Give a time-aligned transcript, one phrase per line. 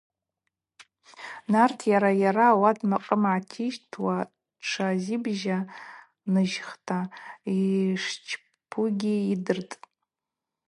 [1.51, 4.17] Нарт йара-йара ауат макъым гӏартищтуа
[4.59, 5.57] тшазибжьа
[6.31, 6.99] ныжьхта
[7.55, 9.75] йшчпугьи ййырдытӏ.